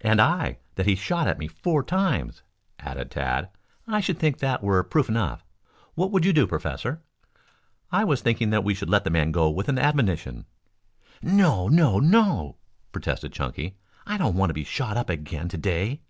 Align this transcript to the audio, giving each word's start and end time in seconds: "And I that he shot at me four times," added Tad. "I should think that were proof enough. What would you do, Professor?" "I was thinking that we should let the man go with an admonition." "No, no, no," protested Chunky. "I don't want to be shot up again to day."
"And 0.00 0.18
I 0.18 0.60
that 0.76 0.86
he 0.86 0.94
shot 0.94 1.28
at 1.28 1.36
me 1.36 1.46
four 1.46 1.82
times," 1.82 2.42
added 2.78 3.10
Tad. 3.10 3.50
"I 3.86 4.00
should 4.00 4.16
think 4.18 4.38
that 4.38 4.62
were 4.62 4.82
proof 4.82 5.10
enough. 5.10 5.44
What 5.94 6.10
would 6.10 6.24
you 6.24 6.32
do, 6.32 6.46
Professor?" 6.46 7.02
"I 7.92 8.02
was 8.04 8.22
thinking 8.22 8.48
that 8.48 8.64
we 8.64 8.72
should 8.72 8.88
let 8.88 9.04
the 9.04 9.10
man 9.10 9.30
go 9.30 9.50
with 9.50 9.68
an 9.68 9.78
admonition." 9.78 10.46
"No, 11.20 11.68
no, 11.68 11.98
no," 11.98 12.56
protested 12.92 13.34
Chunky. 13.34 13.76
"I 14.06 14.16
don't 14.16 14.36
want 14.36 14.48
to 14.48 14.54
be 14.54 14.64
shot 14.64 14.96
up 14.96 15.10
again 15.10 15.50
to 15.50 15.58
day." 15.58 16.00